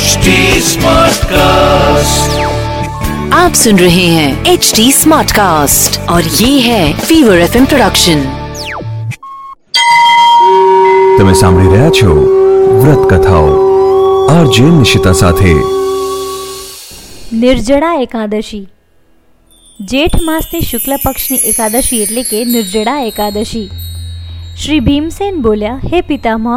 HD 0.00 0.34
Smartcast. 0.66 2.36
आप 3.34 3.54
सुन 3.54 3.78
रहे 3.78 4.04
हैं 4.08 4.28
एच 4.46 4.68
डी 4.76 4.84
स्मार्ट 4.92 5.32
कास्ट 5.32 5.98
और 6.10 6.28
ये 6.34 6.52
है 6.60 6.84
ફીવર 7.00 7.34
એફ 7.38 7.56
પ્રોડક્શન 7.64 8.22
તમે 11.18 11.34
સાંભળી 11.40 11.72
રહ્યા 11.72 11.90
છો 11.98 12.14
વ્રત 12.76 13.10
કથાઓ 13.10 13.50
આરજે 14.28 14.70
નિશિતા 14.70 15.12
સાથે 15.14 15.52
નિર્જળા 17.42 17.92
એકાદશી 17.98 18.62
જેઠ 19.88 20.18
માસની 20.22 20.62
શુક્લ 20.62 20.96
પક્ષની 21.04 21.42
એકાદશી 21.52 22.00
એટલે 22.06 22.24
કે 22.30 22.42
નિર્જળા 22.54 22.96
એકાદશી 23.10 23.66
શ્રી 24.56 24.80
ભીમસેન 24.88 25.38
બોલ્યા 25.42 25.78
હે 25.86 26.02
પિતામહ 26.06 26.50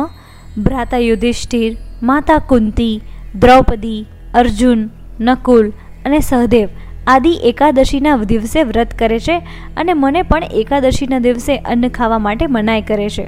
ભ્રાતા 0.61 1.01
યુધિષ્ઠિર 1.01 1.77
માતા 2.03 2.39
કુંતી 2.49 3.01
દ્રૌપદી, 3.34 4.06
અર્જુન, 4.34 4.90
નકુલ 5.20 5.72
અને 6.04 6.20
સહદેવ 6.20 6.68
આદિ 7.06 7.32
એકાદશીના 7.44 8.16
દિવસે 8.16 8.62
વ્રત 8.62 8.94
કરે 8.94 9.18
છે 9.18 9.36
અને 9.76 9.92
મને 9.94 10.22
પણ 10.22 10.42
એકાદશીના 10.42 11.18
દિવસે 11.18 11.56
અન્ન 11.56 11.88
ખાવા 11.88 12.18
માટે 12.18 12.46
મનાઈ 12.46 12.82
કરે 12.82 13.08
છે. 13.08 13.26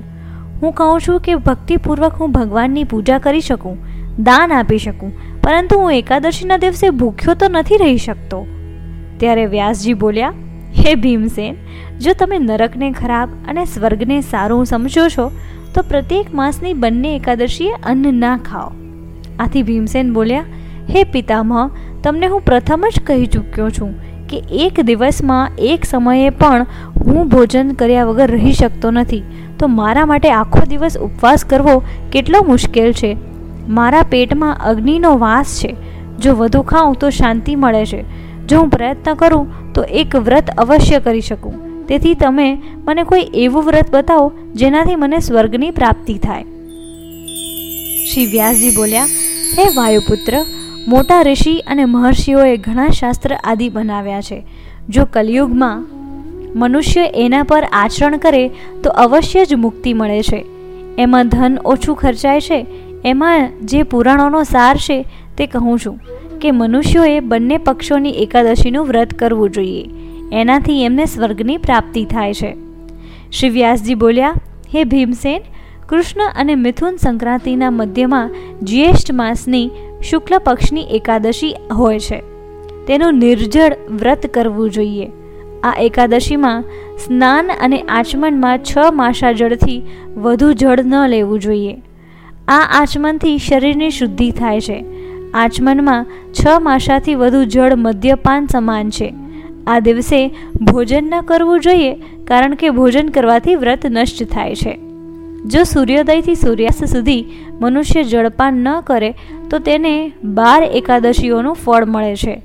હું 0.63 0.73
કહું 0.73 1.01
છું 1.01 1.21
કે 1.21 1.35
ભક્તિપૂર્વક 1.35 2.15
હું 2.15 2.33
ભગવાનની 2.33 2.85
પૂજા 2.85 3.19
કરી 3.19 3.41
શકું, 3.41 3.77
દાન 4.19 4.53
આપી 4.53 4.79
શકું, 4.79 5.13
પરંતુ 5.43 5.79
હું 5.79 5.93
એકાદશીના 5.93 6.57
દિવસે 6.57 6.91
ભૂખ્યો 6.91 7.35
તો 7.35 7.49
નથી 7.49 7.77
રહી 7.77 7.97
શકતો. 7.97 8.47
ત્યારે 9.19 9.47
વ્યાસજી 9.47 9.95
બોલ્યા, 9.95 10.33
હે 10.79 10.95
ભીમસેન, 10.95 11.57
જો 12.01 12.13
તમે 12.13 12.39
નરકને 12.39 12.93
ખરાબ 12.93 13.29
અને 13.49 13.65
સ્વર્ગને 13.65 14.21
સારું 14.21 14.67
સમજો 14.67 15.09
છો, 15.09 15.31
તો 15.75 15.83
પ્રત્યેક 15.83 16.35
માસની 16.35 16.75
બંને 16.75 17.17
એકાદશીએ 17.17 17.73
અન્ન 17.85 18.15
ના 18.15 18.37
ખાઓ. 18.37 18.86
આથી 19.39 19.63
ભીમસેન 19.63 20.13
બોલ્યા, 20.13 20.45
હે 20.91 21.05
પિતામહ, 21.05 21.71
તમને 22.03 22.27
હું 22.27 22.41
પ્રથમ 22.41 22.85
જ 22.95 23.01
કહી 23.01 23.27
ચૂક્યો 23.27 23.71
છું 23.71 23.95
કે 24.29 24.43
એક 24.51 24.81
દિવસમાં 24.81 25.51
એક 25.59 25.85
સમયે 25.85 26.31
પણ 26.31 26.67
હું 27.07 27.29
ભોજન 27.29 27.73
કર્યા 27.73 28.05
વગર 28.05 28.31
રહી 28.31 28.53
શકતો 28.53 28.91
નથી. 28.91 29.23
તો 29.59 29.67
મારા 29.67 30.07
માટે 30.07 30.31
આખો 30.31 30.61
દિવસ 30.69 30.99
ઉપવાસ 30.99 31.45
કરવો 31.45 31.83
કેટલો 32.13 32.43
મુશ્કેલ 32.43 32.93
છે. 32.93 33.17
મારા 33.69 34.03
પેટમાં 34.03 34.59
અગ્નિનો 34.65 35.19
વાસ 35.19 35.61
છે. 35.65 35.77
જો 36.19 36.35
વધુ 36.35 36.63
ખાઉં 36.63 36.95
તો 36.95 37.11
શાંતિ 37.11 37.57
મળે 37.57 37.87
છે. 37.87 38.05
જો 38.47 38.61
હું 38.61 38.69
પ્રયત્ન 38.69 39.15
કરું 39.15 39.73
તો 39.73 39.83
એક 39.83 40.17
વ્રત 40.17 40.51
અવશ્ય 40.51 41.01
કરી 41.01 41.21
શકું. 41.21 41.87
તેથી 41.87 42.15
તમે 42.15 42.59
મને 42.85 43.03
કોઈ 43.03 43.31
એવું 43.35 43.65
વ્રત 43.65 43.91
બતાવો 43.91 44.33
જેનાથી 44.55 44.97
મને 44.97 45.19
સ્વર્ગની 45.19 45.71
પ્રાપ્તિ 45.71 46.15
થાય. 46.15 46.43
શ્રી 48.13 48.27
વ્યાસજી 48.27 48.77
બોલ્યા 48.77 49.07
હે 49.55 49.69
વાયુપુત્ર, 49.75 50.45
મોટા 50.89 51.23
ઋષિ 51.23 51.59
અને 51.67 51.85
મહર્ષિઓએ 51.85 52.57
ઘણા 52.57 52.89
શાસ્ત્ર 52.89 53.35
આદિ 53.45 53.69
બનાવ્યા 53.69 54.21
છે. 54.21 54.47
જો 54.89 55.05
કલયુગમાં 55.05 55.87
મનુષ્ય 56.59 57.13
એના 57.15 57.43
પર 57.43 57.65
આચરણ 57.73 58.17
કરે, 58.17 58.49
તો 58.85 58.91
અવશ્ય 58.91 59.45
જ 59.45 59.55
મુક્તિ 59.55 59.93
મળે 59.93 60.23
છે. 60.23 60.45
એમાં 60.99 61.29
ધન 61.29 61.59
ઓછું 61.65 61.97
ખર્ચાય 61.97 62.41
છે. 62.41 62.67
એમાં 63.05 63.51
જે 63.63 63.83
પુરાણોનો 63.83 64.43
સાર 64.43 64.77
છે 64.77 65.05
તે 65.39 65.47
કહું 65.47 65.79
છું 65.79 66.01
કે 66.41 66.51
મનુષ્યોએ 66.51 67.21
બંને 67.21 67.59
પક્ષોની 67.59 68.11
એકાદશીનું 68.11 68.87
વ્રત 68.87 69.15
કરવું 69.15 69.51
જોઈએ. 69.51 69.91
એનાથી 70.33 70.85
એમને 70.85 71.05
સ્વર્ગની 71.05 71.57
પ્રાપ્તિ 71.57 72.05
થાય 72.05 72.35
છે. 72.35 72.57
શ્રી 73.33 73.51
વ્યાસજી 73.51 73.95
બોલ્યા, 73.95 74.35
હે 74.75 74.85
ભીમસેન 74.85 75.43
કૃષ્ણ 75.89 76.33
અને 76.37 76.55
મિથુન 76.55 76.97
સંક્રાંતિના 76.97 77.71
મધ્યમાં 77.71 78.31
જ્યેષ્ઠ 78.63 79.13
માસની 79.13 79.71
શુક્લ 80.03 80.39
પક્ષની 80.39 80.81
એકાદશી 80.81 81.55
હોય 81.73 81.99
છે. 81.99 82.23
તેનું 82.87 83.15
નિર્જળ 83.15 83.77
વ્રત 83.91 84.27
કરવું 84.27 84.71
જોઈએ. 84.71 85.11
આ 85.65 85.75
એકાદશીમાં 85.81 86.63
સ્નાન 87.07 87.51
અને 87.61 87.81
આચમનમાં 87.81 88.59
છ 88.59 88.79
માસા 88.93 89.33
જળથી 89.33 89.83
વધુ 90.17 90.53
જળ 90.53 90.81
ન 90.85 91.07
લેવું 91.07 91.41
જોઈએ. 91.41 91.77
આ 92.49 92.61
આચમનથી 92.71 93.39
શરીરની 93.39 93.91
શુદ્ધિ 93.91 94.31
થાય 94.31 94.61
છે. 94.61 94.85
આચમનમાં 95.35 96.07
છ 96.33 96.47
માસાથી 96.61 97.15
વધુ 97.15 97.45
જળ 97.45 97.75
મદ્યપાન 97.75 98.47
સમાન 98.47 98.91
છે. 98.91 99.15
આ 99.67 99.79
દિવસે 99.79 100.29
ભોજન 100.61 101.05
ન 101.05 101.21
કરવું 101.21 101.61
જોઈએ 101.61 101.93
કારણ 102.25 102.55
કે 102.55 102.71
ભોજન 102.71 103.09
કરવાથી 103.09 103.55
વ્રત 103.55 103.87
નષ્ટ 103.87 104.25
થાય 104.31 104.55
છે. 104.55 104.86
જો 105.47 105.63
સૂર્યોદયથી 105.63 106.35
સૂર્યાસ્ત 106.35 106.85
સુધી 106.85 107.23
મનુષ્ય 107.61 108.03
જળપાન 108.03 108.55
ન 108.55 108.81
કરે, 108.81 109.15
તો 109.51 109.59
તેને 109.59 110.13
બાર 110.25 110.63
એકાદશીઓનું 110.63 111.55
ફળ 111.55 111.85
મળે 111.85 112.17
છે. 112.17 112.43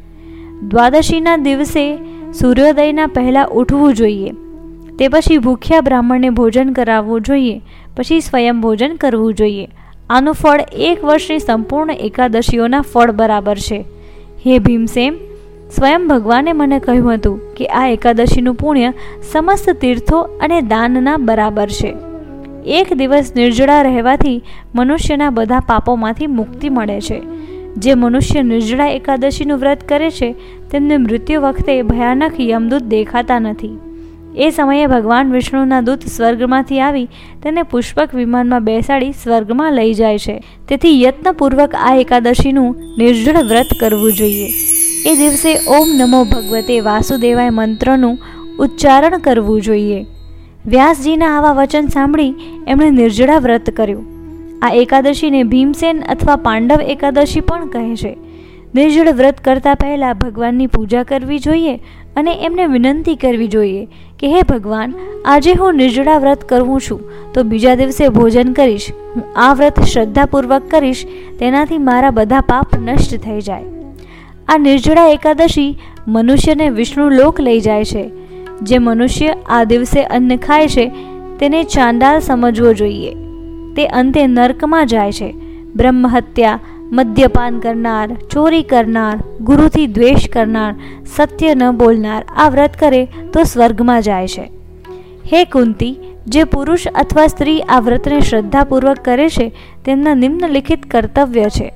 દ્વાદશીના 0.64 1.38
દિવસે 1.38 1.98
સૂર્યોદયના 2.34 3.06
પહેલાં 3.06 3.48
ઉઠવું 3.48 3.94
જોઈએ. 3.94 4.34
તે 5.00 5.08
પછી 5.08 5.38
ભૂખ્યા 5.38 5.82
બ્રાહ્મણને 5.82 6.30
ભોજન 6.30 6.74
કરાવવું 6.74 7.22
જોઈએ, 7.22 7.62
પછી 7.98 8.20
સ્વયં 8.20 8.62
ભોજન 8.62 8.96
કરવું 8.96 9.34
જોઈએ. 9.34 9.68
આનું 10.10 10.34
ફળ 10.34 10.62
એક 10.74 11.04
વર્ષની 11.04 11.40
સંપૂર્ણ 11.40 11.92
એકાદશીઓના 11.92 12.82
ફળ 12.82 13.12
બરાબર 13.12 13.58
છે. 13.58 13.86
હે 14.46 14.60
ભીમસેમ 14.60 15.18
સ્વયં 15.76 16.08
ભગવાને 16.08 16.54
મને 16.54 16.80
કહ્યું 16.80 17.14
હતું 17.14 17.54
કે 17.54 17.66
આ 17.66 17.88
એકાદશીનું 17.88 18.56
પુણ્ય 18.56 18.94
સમસ્ત 19.32 19.70
તીર્થો 19.70 20.22
અને 20.42 20.62
દાનના 20.62 21.18
બરાબર 21.18 21.68
છે. 21.68 22.11
એક 22.66 22.94
દિવસ 22.94 23.32
નિર્જળા 23.36 23.82
રહેવાથી 23.82 24.44
મનુષ્યના 24.76 25.30
બધા 25.30 25.60
પાપોમાંથી 25.60 26.28
મુક્તિ 26.28 26.70
મળે 26.70 27.02
છે. 27.02 27.22
જે 27.78 27.94
મનુષ્ય 27.94 28.42
નિર્જળા 28.42 28.88
એકાદશીનું 28.88 29.58
વ્રત 29.58 29.90
કરે 29.90 30.10
છે, 30.10 30.36
તેમને 30.72 30.98
મૃત્યુ 30.98 31.42
વખતે 31.42 31.82
ભયાનક 31.82 32.40
યમદૂત 32.40 32.82
દેખાતા 32.82 33.40
નથી. 33.40 33.80
એ 34.36 34.50
સમયે 34.50 34.86
ભગવાન 34.86 35.32
વિષ્ણુના 35.32 35.82
દૂત 35.82 36.00
સ્વર્ગમાંથી 36.06 36.80
આવી 36.80 37.08
તેને 37.44 37.64
પુષ્પક 37.64 38.16
વિમાનમાં 38.16 38.64
બેસાડી 38.64 39.12
સ્વર્ગમાં 39.12 39.74
લઈ 39.74 39.94
જાય 39.94 40.18
છે. 40.18 40.44
તેથી 40.68 41.04
યત્નપૂર્વક 41.04 41.76
આ 41.76 41.96
એકાદશીનું 41.96 42.76
નિર્જળ 42.98 43.38
વ્રત 43.38 43.68
કરવું 43.80 44.14
જોઈએ. 44.14 44.50
એ 45.06 45.16
દિવસે 45.16 45.58
ઓમ 45.68 45.88
નમો 45.98 46.24
ભગવતે 46.24 46.80
વાસુદેવાય 46.80 47.50
મંત્રનું 47.50 48.18
ઉચ્ચારણ 48.60 49.18
કરવું 49.18 49.62
જોઈએ. 49.62 50.06
વ્યાસજીના 50.66 51.38
આવા 51.38 51.52
વચન 51.52 51.88
સાંભળી 51.88 52.34
એમણે 52.68 52.90
નિર્જળા 52.90 53.38
વ્રત 53.38 53.70
કર્યું. 53.70 54.06
આ 54.62 54.70
એકાદશીને 54.70 55.44
ભીમસેન 55.44 56.04
અથવા 56.10 56.36
પાંડવ 56.36 56.82
એકાદશી 56.82 57.40
પણ 57.40 57.68
કહે 57.68 57.96
છે. 57.96 58.18
નિર્જળ 58.76 59.12
વ્રત 59.12 59.42
કરતાં 59.42 59.76
પહેલાં 59.76 60.18
ભગવાનની 60.18 60.68
પૂજા 60.68 61.04
કરવી 61.04 61.40
જોઈએ 61.40 61.76
અને 62.16 62.32
એમને 62.46 62.66
વિનંતી 62.66 63.16
કરવી 63.16 63.48
જોઈએ 63.48 63.88
કે, 64.20 64.28
હે 64.28 64.42
ભગવાન, 64.42 64.94
આજે 65.26 65.54
હું 65.54 65.76
નિર્જળા 65.76 66.18
વ્રત 66.18 66.50
કરું 66.50 66.82
છું, 66.82 67.34
તો 67.34 67.44
બીજા 67.44 67.76
દિવસે 67.76 68.10
ભોજન 68.10 68.54
કરીશ. 68.54 68.92
હું 69.16 69.24
આ 69.36 69.54
વ્રત 69.54 69.84
શ્રદ્ધાપૂર્વક 69.84 70.62
કરીશ, 70.72 71.06
તેનાથી 71.40 71.78
મારા 71.78 72.10
બધા 72.10 72.42
પાપ 72.42 72.68
નષ્ટ 72.76 73.16
થઈ 73.16 73.42
જાય. 73.42 73.64
આ 74.48 74.58
નિર્જળા 74.58 75.08
એકાદશી 75.08 75.78
મનુષ્યને 76.08 76.70
વિષ્ણુ 76.70 77.10
લોક 77.10 77.42
લઈ 77.42 77.60
જાય 77.60 77.86
છે. 77.86 78.21
જે 78.64 78.78
મનુષ્ય 78.78 79.34
આ 79.50 79.64
દિવસે 79.64 80.04
અન્ન 80.04 80.38
ખાય 80.38 80.68
છે, 80.68 80.92
તેને 81.40 81.64
ચાંડાલ 81.64 82.20
સમજવો 82.20 82.74
જોઈએ. 82.74 83.14
તે 83.76 83.86
અંતે 83.86 84.28
નર્કમાં 84.28 84.88
જાય 84.88 85.12
છે. 85.12 85.36
બ્રહ્મહત્યા, 85.76 86.60
મદ્યપાન 86.92 87.60
કરનાર, 87.60 88.14
ચોરી 88.32 88.64
કરનાર, 88.64 89.18
ગુરુથી 89.42 89.88
દ્વેષ 89.88 90.30
કરનાર, 90.30 90.76
સત્ય 91.16 91.54
ન 91.54 91.72
બોલનાર 91.72 92.26
આ 92.38 92.50
વ્રત 92.50 92.78
કરે 92.78 93.06
તો 93.34 93.44
સ્વર્ગમાં 93.44 94.02
જાય 94.02 94.28
છે. 94.28 94.52
હે 95.34 95.46
કુંતી, 95.46 95.96
જે 96.28 96.44
પુરુષ 96.44 96.88
અથવા 96.88 97.28
સ્ત્રી 97.28 97.62
આ 97.62 97.80
વ્રતને 97.80 98.20
શ્રદ્ધાપૂર્વક 98.20 98.98
કરે 98.98 99.30
છે, 99.30 99.52
તેમના 99.86 100.14
નિમ્નલિખિત 100.14 100.92
કર્તવ્ય 100.92 101.50
છે. 101.50 101.74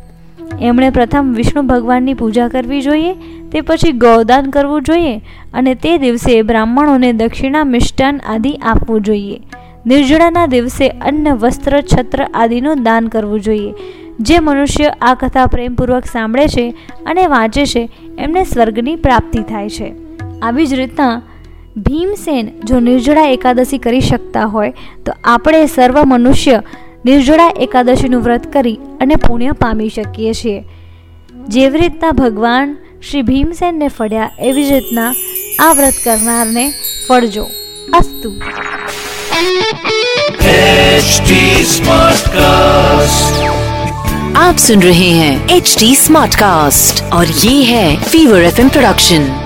એમણે 0.61 0.89
પ્રથમ 0.89 1.33
વિષ્ણુ 1.33 1.61
ભગવાનની 1.61 2.13
પૂજા 2.13 2.47
કરવી 2.47 2.81
જોઈએ, 2.81 3.13
તે 3.51 3.61
પછી 3.61 3.91
ગૌદાન 3.91 4.49
કરવું 4.49 4.81
જોઈએ 4.81 5.17
અને 5.53 5.75
તે 5.75 5.97
દિવસે 5.97 6.41
બ્રાહ્મણોને 6.41 7.13
દક્ષિણા 7.13 7.63
મિષ્ટાન 7.63 8.19
આદિ 8.27 8.53
આપવું 8.53 9.01
જોઈએ. 9.01 9.41
નિર્જળાના 9.85 10.45
દિવસે 10.45 10.89
અન્ન, 10.89 11.29
વસ્ત્ર, 11.29 11.81
છત્ર 11.81 12.27
આદિનું 12.33 12.83
દાન 12.83 13.07
કરવું 13.07 13.41
જોઈએ. 13.41 13.73
જે 14.19 14.39
મનુષ્ય 14.39 14.93
આ 15.01 15.13
કથા 15.13 15.45
પ્રેમપૂર્વક 15.45 16.05
સાંભળે 16.05 16.47
છે 16.47 16.73
અને 17.05 17.27
વાંચે 17.27 17.65
છે, 17.65 17.89
એમને 18.19 18.43
સ્વર્ગની 18.43 18.95
પ્રાપ્તિ 18.95 19.39
થાય 19.39 19.69
છે. 19.69 19.93
આવી 20.41 20.67
જ 20.67 20.73
રીતના 20.73 21.21
ભીમસેન 21.77 22.49
જો 22.63 22.79
નિર્જળા 22.79 23.21
એકાદશી 23.21 23.77
કરી 23.77 24.01
શકતા 24.01 24.45
હોય, 24.45 24.73
તો 25.05 25.13
આપણે 25.23 25.65
સર્વ 25.65 26.03
મનુષ્ય 26.03 26.63
નિર્જળા 27.04 27.50
એકાદશીનું 27.60 28.22
વ્રત 28.22 28.52
કરી 28.52 28.78
અને 29.00 29.16
પુણ્ય 29.16 29.54
પામી 29.54 29.90
શકીએ 29.90 30.34
છીએ 30.34 30.58
જેવી 31.48 31.80
રીતના 31.80 32.12
ભગવાન 32.12 32.76
શ્રી 33.00 33.22
ભીમસેનને 33.22 33.88
ફળ્યા 33.90 34.30
એવી 34.40 34.64
જ 34.64 34.70
રીતના 34.72 35.10
આ 35.60 35.72
વ્રત 35.74 35.96
કરનારને 36.04 36.64
ફળજો 37.08 37.46
અસ્તુ 37.92 38.30
आप 44.40 44.56
सुन 44.58 44.82
रहे 44.82 45.10
हैं 45.12 45.34
एच 45.50 45.76
डी 45.78 45.94
स्मार्ट 45.96 46.34
कास्ट 46.36 47.02
और 47.12 47.26
ये 47.44 47.62
है 47.64 47.86
फीवर 48.04 48.42
एफ 48.42 48.60
प्रोडक्शन 48.72 49.43